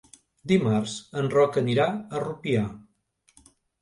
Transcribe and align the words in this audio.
Dimarts 0.51 0.95
en 1.21 1.29
Roc 1.35 1.59
anirà 1.63 1.85
a 2.19 2.23
Rupià. 2.25 2.65